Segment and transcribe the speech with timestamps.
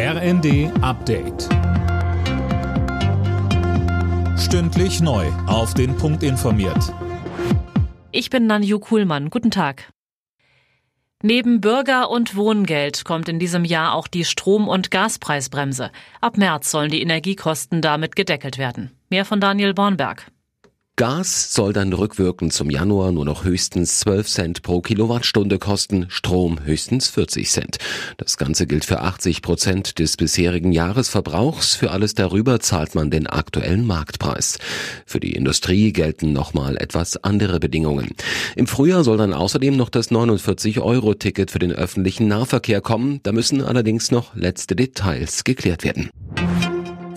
[0.00, 1.48] RND Update.
[4.38, 5.26] Stündlich neu.
[5.48, 6.94] Auf den Punkt informiert.
[8.12, 9.28] Ich bin Nanju Kuhlmann.
[9.28, 9.90] Guten Tag.
[11.20, 15.90] Neben Bürger- und Wohngeld kommt in diesem Jahr auch die Strom- und Gaspreisbremse.
[16.20, 18.92] Ab März sollen die Energiekosten damit gedeckelt werden.
[19.10, 20.30] Mehr von Daniel Bornberg.
[20.98, 26.64] Gas soll dann rückwirkend zum Januar nur noch höchstens 12 Cent pro Kilowattstunde kosten, Strom
[26.64, 27.78] höchstens 40 Cent.
[28.16, 31.76] Das Ganze gilt für 80 Prozent des bisherigen Jahresverbrauchs.
[31.76, 34.58] Für alles darüber zahlt man den aktuellen Marktpreis.
[35.06, 38.16] Für die Industrie gelten nochmal etwas andere Bedingungen.
[38.56, 43.20] Im Frühjahr soll dann außerdem noch das 49-Euro-Ticket für den öffentlichen Nahverkehr kommen.
[43.22, 46.10] Da müssen allerdings noch letzte Details geklärt werden.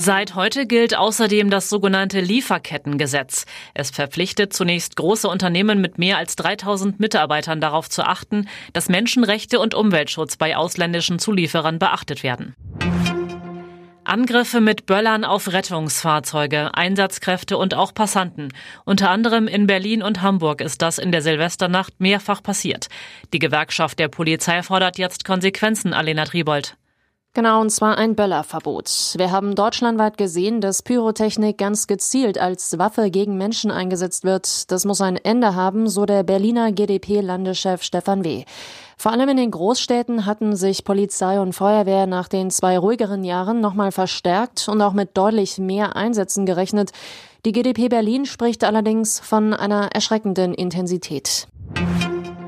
[0.04, 3.46] Seit heute gilt außerdem das sogenannte Lieferkettengesetz.
[3.76, 9.60] Es verpflichtet zunächst große Unternehmen mit mehr als 3000 Mitarbeitern darauf zu achten, dass Menschenrechte
[9.60, 12.55] und Umweltschutz bei ausländischen Zulieferern beachtet werden.
[14.04, 18.52] Angriffe mit Böllern auf Rettungsfahrzeuge, Einsatzkräfte und auch Passanten.
[18.86, 22.88] Unter anderem in Berlin und Hamburg ist das in der Silvesternacht mehrfach passiert.
[23.34, 26.76] Die Gewerkschaft der Polizei fordert jetzt Konsequenzen, Alena Tribold.
[27.34, 29.13] Genau, und zwar ein Böllerverbot.
[29.15, 34.70] Wir haben deutschlandweit gesehen, dass Pyrotechnik ganz gezielt als Waffe gegen Menschen eingesetzt wird.
[34.70, 38.43] Das muss ein Ende haben, so der Berliner GdP-Landeschef Stefan W.
[38.98, 43.62] Vor allem in den Großstädten hatten sich Polizei und Feuerwehr nach den zwei ruhigeren Jahren
[43.62, 46.91] nochmal verstärkt und auch mit deutlich mehr Einsätzen gerechnet.
[47.46, 51.48] Die GdP Berlin spricht allerdings von einer erschreckenden Intensität.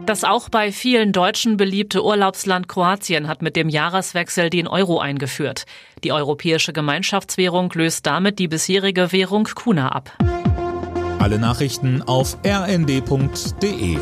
[0.06, 5.66] Das auch bei vielen Deutschen beliebte Urlaubsland Kroatien hat mit dem Jahreswechsel den Euro eingeführt.
[6.04, 10.12] Die europäische Gemeinschaftswährung löst damit die bisherige Währung Kuna ab.
[11.20, 13.98] Alle Nachrichten auf rnd.de